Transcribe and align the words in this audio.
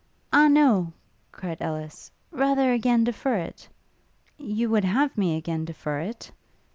'Ah, 0.33 0.47
no!' 0.47 0.93
cried 1.31 1.59
Ellis, 1.61 2.09
'rather 2.31 2.73
again 2.73 3.03
defer 3.03 3.35
it.' 3.35 3.69
'You 4.39 4.67
would 4.71 4.83
have 4.83 5.15
me 5.15 5.37
again 5.37 5.63
defer 5.63 5.99
it?' 5.99 6.31